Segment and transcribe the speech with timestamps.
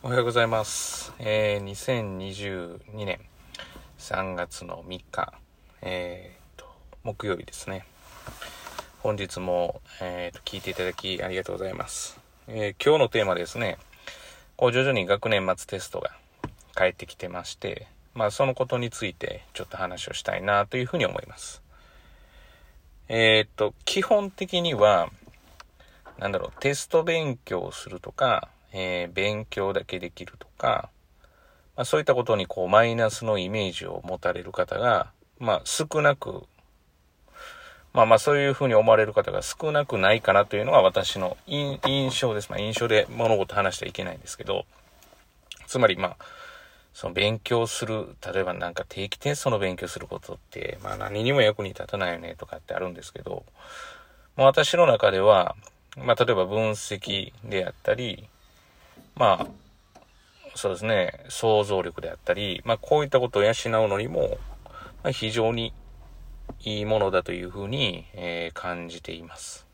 [0.00, 1.12] おはようございます。
[1.18, 3.18] えー、2022年
[3.98, 5.32] 3月の3日、
[5.82, 6.66] えー、と、
[7.02, 7.84] 木曜日ですね。
[9.00, 12.20] 本日も、えー、と、聞いていただきありがとうございます。
[12.46, 13.76] えー今日のテーマですね、
[14.56, 16.12] こう徐々に学年末テストが
[16.76, 21.60] 返ってきてまして、まあそのことについてちょっと話をしたいなというふうに思います。
[23.08, 25.10] えっ、と、基本的には、
[26.18, 30.90] なんだろう、テスト勉強をするとか、えー勉強だけできるとか、
[31.76, 36.44] まあ、そういったことにこうマイナスのイメージを持たれる方が、まあ少なく、
[37.92, 42.50] まあまあそういうふうに思われる方が少なくないかなというのが私の印象です。
[42.50, 44.66] まあ印象で物事話してはいけないんですけど、
[45.66, 46.16] つまりまあ、
[46.92, 53.44] その勉強する、例えばなんか定期テストの勉強することって、まあ何にも役に立たないよねとかってあるんですけど、
[54.36, 55.54] まあ私の中では、
[55.96, 58.28] まあ例えば分析であったり、
[59.18, 60.00] まあ、
[60.54, 63.52] そうですね、想像力であったり、まあこういったことを養う
[63.88, 64.38] のにも、
[65.02, 65.72] まあ、非常に
[66.60, 69.66] いいものだというふうに、えー感じています。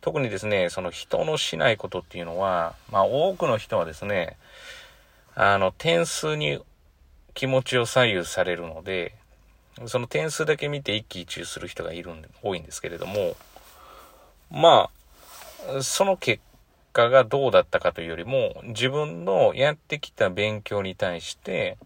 [0.00, 4.36] 特にですね、その人のしないことっていうのは、まあ多くの人はですね、
[5.34, 6.60] あの、点数に
[7.34, 9.16] 気持ちを左右されるので、
[9.86, 13.34] その点数だけ見て一喜一憂する人がいるんで、多いんですけれども、
[14.50, 14.90] ま
[15.76, 16.40] あ、その結
[16.94, 21.76] 果がどうだったかというよりも、自分のやってきた勉強に対して、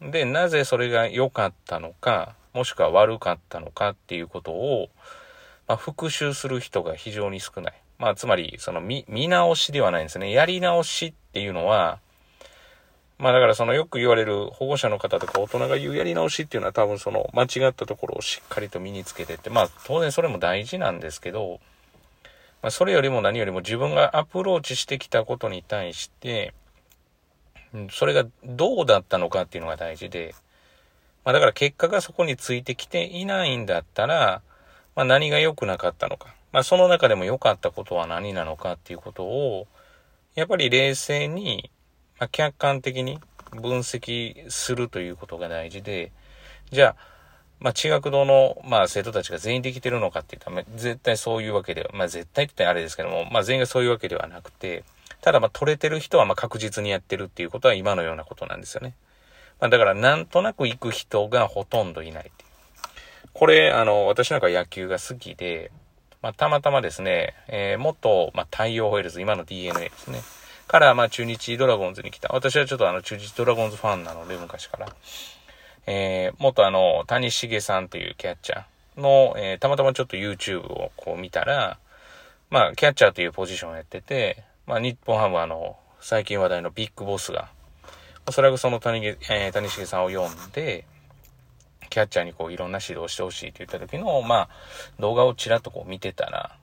[0.00, 4.90] で、なぜそれが良かったのか、もしくは悪かったのかっていうことを、
[5.66, 7.74] まあ、復習する人が非常に少ない。
[7.98, 10.30] まあ、つまり、その見、見直しではないんですね。
[10.30, 11.98] やり直しっていうのは、
[13.20, 21.60] まあだからそのよく言われる保護者の方とか大人が言うやり直しっていうのは多分その間違ったところをしっかりと身につけてって、まあ当然それも大事なんですけど、
[22.62, 26.54] まあそれよりも何よりも自分がアプローチしてきたことに対して、
[27.90, 30.34] それがどうだったのかっていうのが大事で、
[31.24, 34.42] まあだから結果がそこについてきていないんだったら、
[34.94, 39.66] まあ何が良くなかったのか、まあその中でも良かったことは何なのかっていうことを、
[40.34, 41.70] やっぱり冷静に、
[42.18, 43.18] まあ、客観的に
[43.50, 46.12] 分析するということが大事で、
[46.70, 47.19] じゃあ、
[47.60, 54.84] まあ、地学堂の、まあ、生徒たちが全員できてるのかって言ったら、ま絶対そういうわけでは、まあ、絶対って言ったらあれですけども、まあ、全員がそういうわけではなくて、
[55.20, 58.94] ただ、まあ、取れてる人は、まあ、確実にやってるっていうことは今のようなことなんですよね。
[59.60, 63.28] まあ、だから、なんとなく行く人がほとんどいないっていう。
[63.34, 65.70] これ、あの、私なんか野球が好きで、
[66.22, 70.20] まあ、たまたまですね、えー、元、まあ、太陽ホエールズ、今の DNA ですね。
[70.66, 72.28] から、まあ、中日ドラゴンズに来た。
[72.32, 74.86] 私はちょっとあの、中日ドラゴンズファンなので、昔から。
[75.86, 81.78] えー、元あの、谷繁さんというキャッチャーの、えー、たまたまちょっと YouTube をこう見たら、
[82.50, 87.48] まあ、キャッチャーというポジションをやってて、まあ、日本ハムはあの、最近話題のビッグボスが、
[88.26, 90.84] おそらくその谷,、えー、谷繁さんを読んで、
[91.88, 94.48] キャッチャーにこういろんな指導してほしいと言った時の、まあ、
[95.00, 96.56] 動画をちらっとこう見てたら、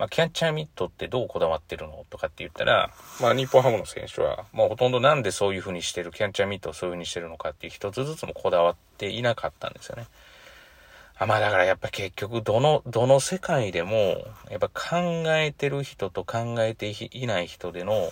[0.00, 2.90] まあ、キャッチャーミットってどうこだわってるのとかって言ったら、
[3.20, 10.06] まあ、日本ハムの選手は、まあ、ほとんどなんでそういう風にしてる、キャッチャーミットをそういう風にしてるのかっていう一つずつもこだわっていなかったんですよね。
[11.18, 14.96] あまあ、だからやっぱ結局、どの、どの世界でも、やっぱ考
[15.36, 18.10] えてる人と考えていない人での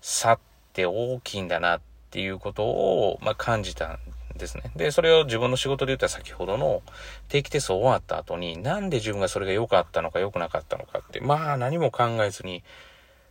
[0.00, 0.38] 差っ
[0.72, 3.98] て大きいんだなっていうことを、まあ、感じたん
[4.40, 4.72] ですね。
[4.74, 6.82] で、それを自分の仕事で言ったら先ほどの
[7.28, 12.62] 定期テスト終わった後に、なんで自分がそれが良かったのか良くなかったのかって、まあ何も考えずに、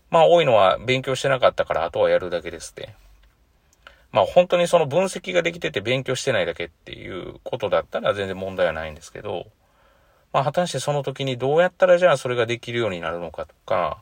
[0.09, 2.93] まあ多いのは勉強してなかったからあとはやるだけですって。
[4.11, 9.47] まあ本当にその分析ができてて勉強してないだけっていうことだったら全然問題はないんですけど、
[10.33, 14.01] まあ果たしてその時にどうやったらじゃあそれができるようになるのかとか、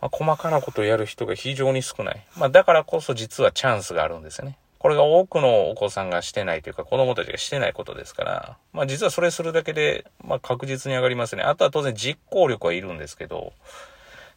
[0.00, 2.26] まあ、細かなことをやる人が非常に少ない。
[2.36, 4.58] まあだからこそ実はチャンスがあるんですよね。
[4.82, 11.44] これが多くのお子さんがしてないというか子供たちがしてないことですから、まあ実はそれするだけで、まあ確実に上がりますね。
[11.44, 13.52] あとは当然実行力はいるんですけど、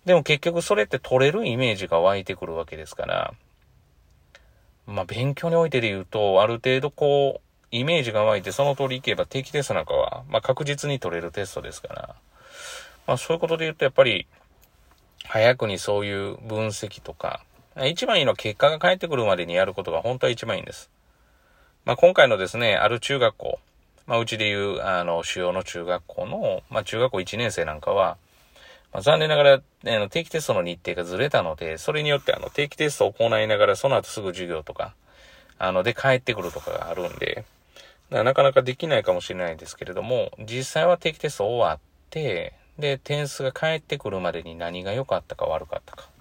[0.06, 3.34] でも結局それって取れるイメージが湧いてくるわけですから、
[4.86, 12.16] まあ勉強においてで言うと、ある程度こう、イメージが湧いてその通りいけば定期テストなんかは、まあ確実に取れるテストですから、
[13.08, 14.28] まあそういうことで言うとやっぱり、
[15.24, 17.42] 早くにそういう分析とか、
[17.84, 20.90] 一番いいのは結果が返ってくるまでにやることが本当は一番いいんです。
[21.84, 23.60] まあ、今回のですね、ある中学校、
[24.08, 28.18] まあ、うちでいう、あの、主要の中学校の、まあ、中学校1年生なんかは、
[28.94, 34.96] まあ、残念ながら、あの、定期テストの日程がずれたので、それによって、あの、定期テストを行いながら、その後すぐ授業とか、
[35.60, 37.44] あの、で帰ってくるとかがあるんで、
[38.10, 41.80] なかなかできないかもしれないですけれども、実際は定期テスト終わっ
[42.10, 46.15] て、で、点数が返ってくるまでに何が良かったか悪かったか。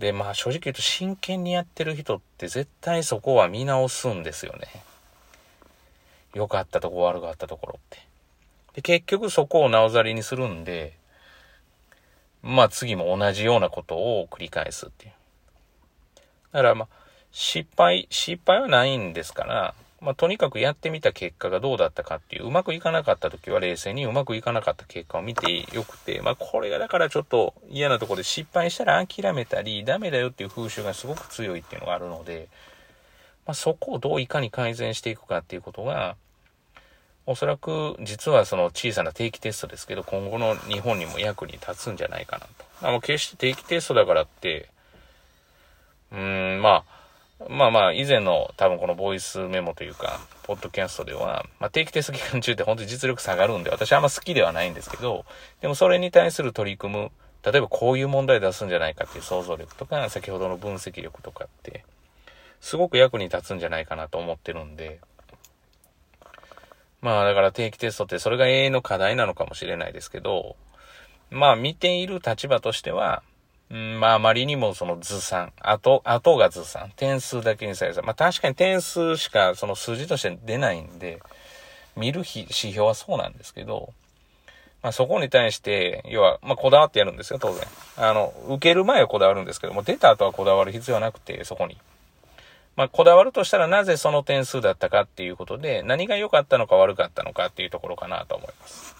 [0.00, 4.66] で、まあ正直言うと真剣にやってる人って絶対そこは見直すんですよね。
[6.32, 7.98] 良かったとこ悪かったところって。
[8.72, 10.94] で、結局そこをなおざりにするんで、
[12.42, 15.12] まあ次も同じようなことを繰り返すっていう。
[16.52, 16.88] だからまあ、
[17.30, 32.48] 失敗、失敗はないんですから、まあとにかくやってみた結果がどうだったかっていう、うまくいかなかった時は冷静にうまくいかなかった結果を見てよくて、まあこれがだからちょっと嫌なところで失敗したら諦めたり、ダメだよっていう風習がすごく強いっていうのがあるので、
[33.46, 36.16] まあそこをどういかに改善していくかっていうことが、
[37.26, 42.88] おそらく実はその小さな定期テストですけど、今後の日本にも役に立つんじゃないかなと。
[42.88, 44.70] あの決して定期テストだからって、
[46.10, 46.99] うーん、まあ、
[47.48, 55.24] まあまあ、以前の多分このボイスメモというか、ポッドキャストでは、まあ定期テスト期間中って本当に実力下がるんで、私あんま好きではないんですけど、
[55.62, 57.10] でもそれに対する取り組む、
[57.42, 61.84] 例えばこういう問題出すんじゃないかっていう想像力とか、先ほどの分析力とかって、
[62.60, 65.00] すごく役に立つんじゃないかなと思ってるんで、
[67.00, 70.56] まあだから定期テストってそれが永遠の課題なのかもしれないですけど、
[71.30, 73.22] まあ見ている立場としては、
[73.70, 78.02] うん、まああまりにもその図算、後、後が図算、点数だけにされた。
[78.02, 81.20] まあ確かに点数しかその数字として出ないんで、
[81.96, 83.92] 見る日指標はそうなんですけど、
[84.82, 87.64] まあそこに対して、要は、まあこだわってやるんですよ、当然。
[87.96, 91.78] あの、受ける前はこだわるんですけども、出た後はこだわる必要はなくて、そこに。
[92.76, 98.99] まあ、こだわるとしたらなぜその点数だったかっていうことで、何が良かったのか悪かったのかっていうところかなと思います。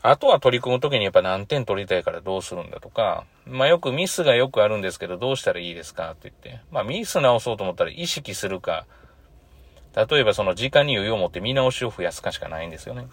[0.00, 6.12] あとは取り組むときにやっぱ何点取りたいからどうするんだとか、まあよくミスがよくあるんですけどどうしたらいいですか？
[6.12, 8.86] って言って、まあミス直そうと思ったら意識するか、
[9.96, 13.08] 例えばその時間に余裕を持って見直しを増やすかしかないんですよね。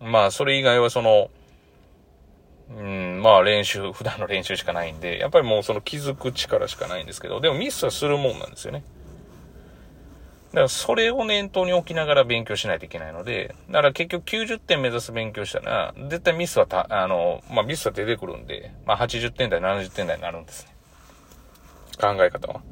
[0.00, 1.30] まあそれ以外はその、
[2.76, 8.82] うん、まあ練習、普段の練習しかないんで、やっぱりもうその気づく力しかないんですけど、でもミスはするもんなんですよね。
[10.48, 20.74] だからそれを念頭に置きながら勉強しないといけないので、だから結局90点目指す勉強したら、絶対ミスはた、あの、まあミスは出てくるんで、まあ80点台、70点台になるんですね。
[22.00, 22.62] 考え方は。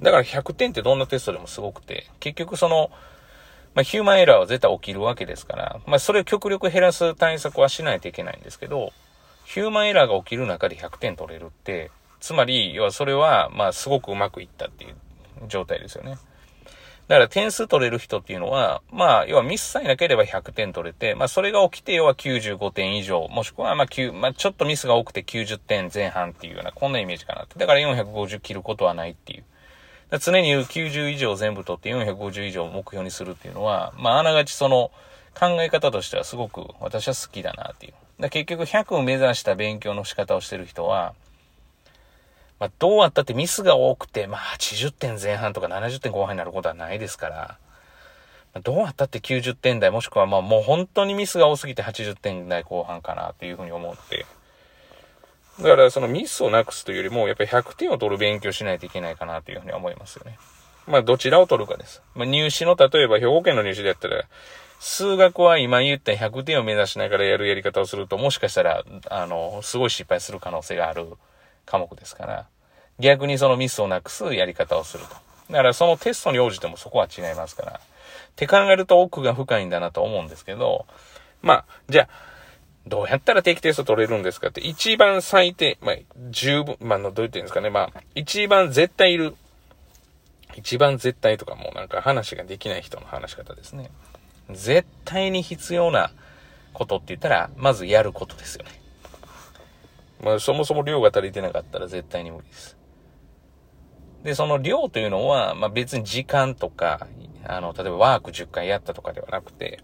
[0.00, 2.90] だから100点ってどんなテストでもすごくて、結局その、
[3.74, 8.92] まあヒューマンエラーは絶対起きるわけですから、まあそれを極力減らす対策はしないといけないんですけど、
[9.44, 11.90] ヒューマンエラーが起きる中で100点取れるって、
[12.20, 14.96] つまり、要はそれは、まあ、すごくうまくいったっていう
[15.48, 16.18] 状態ですよね。
[17.08, 27.58] だから点数取れる人っていうのは、まあ、要はミスさえなければ100点取れて、まあ、それが起きて、要は95点以上、もしくは、まあ、9、まあ、ちょっとミスが多くて90点前半っていうような、こんなイメージかなって。
[27.58, 29.44] だから450切ることはないっていう。
[30.20, 34.90] 常に言う90以上全部取って450以上目標にするっていうのは、まあ、あながちその、
[35.38, 38.28] 考え方としてはすごく私は好きだなっていう。
[38.28, 41.14] 結局100を目指した勉強の仕方をしてる人は、
[42.58, 47.58] まあ、どうあったってミスが多くて、まあ、80点前半とか70点後半になることはないですから、
[48.54, 54.26] まあ、どうあったって90点台もしくはまあもう本当にミスが多すぎて80点台後半かなっていうふうに思って。
[55.60, 60.38] だからそのミスをなくすというよりも、やっぱり100点を取る勉強しないといけないかなというふうに思いますよね。
[60.86, 62.00] まあどちらを取るかです。
[62.14, 64.24] まあ入試の例えば兵庫県の入試でやったら、
[64.78, 71.08] 数学は今言った100点を目指しながらやるやり方をすると、もしかしたら、あの、すごい失敗する可能性がある
[71.68, 72.46] 科目ですから、
[72.98, 75.10] 逆にそのミスをなくすやり方をすると。
[75.50, 77.72] だからそのテストに応じてもそこは違いますから。
[77.72, 77.80] っ
[78.36, 80.86] て考えると奥が深いんだなと思うんですけど、
[81.42, 82.08] まあ、じゃあ、
[82.86, 85.96] どうやったら定期テスト取れるんですかって、一番最低、まあ、
[86.30, 89.34] 十分、まあ、どう言ってんですかね、まあ、一番絶対いる、
[90.56, 93.90] 一番絶対とかもうなんか話ができない人の話し方ですね。
[94.50, 96.10] 絶対に必要な
[96.72, 98.70] ことって言ったら、まずやることですよね。
[100.22, 102.76] まあ、そもそも量が足りてなかったら絶対に無理です。
[104.24, 107.06] で、その量というのは、まあ、別に時間とか、
[107.44, 109.80] あの、例えばワーク10回やったとかではなくて、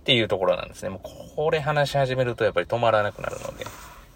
[0.00, 0.90] っていうところなんですね。
[0.90, 1.00] もう
[1.34, 3.64] これ話し始めるとやっぱり止まらなくなるので。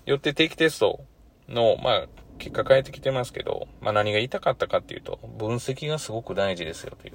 [0.04, 1.00] よって定期テスト
[1.48, 2.06] の、まあ、
[2.38, 7.14] 結果変えてきてますけど、まあ何が言いたかったかっていうと、分析がすごく大事ですよという。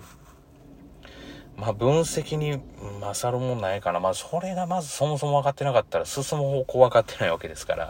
[1.57, 2.59] まあ分析に
[2.99, 3.99] 勝るもんないかな。
[3.99, 7.87] まあそれがまずそもそも分かってなかったら進む方向分かってないわけですから、い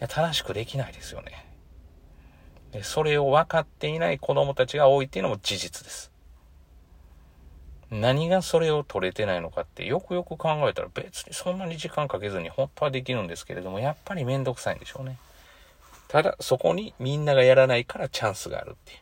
[0.00, 1.46] や正しくできないですよね。
[2.72, 6.10] でそれを分かっていない子供たちが多いっていうのも事実です。
[7.90, 15.18] 何がそれを取れてないのかってよくよく考えたら別にそんなに時間かけずに本当はできるんですけれども、やっぱりめんどくさいんでしょうね。
[16.08, 18.98] ただそこにみんながやらないからチャンスがあるっていう。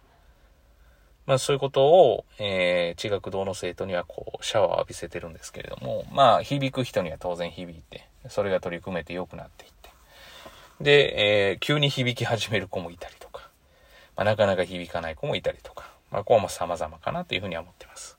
[1.26, 9.91] まあそういうことを、えー、地学堂の生徒にはこう、シャワーを浴びせてるんですけれども、まあ響く人には当然響いて、それが取り組めて良くなっていって。
[10.81, 13.49] で、えー、急に響き始める子もいたりとか、
[14.17, 18.19] まあ、なかなか響かない子もいたりとか、まあ、ここはも様々かなというふうには思ってます。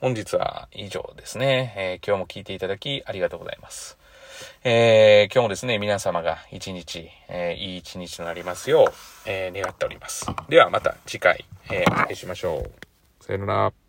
[0.00, 1.74] 本日は以上ですね。
[1.76, 3.98] えー、今日も聞いていただきありがとうございます。
[4.62, 8.92] えー、今日もですね、皆様が一日、えー、いい一日となりますよう、
[9.26, 10.26] えー、願っております。
[10.48, 12.64] ではまた次回、えー、お会いしましょ
[13.20, 13.24] う。
[13.24, 13.87] さよなら。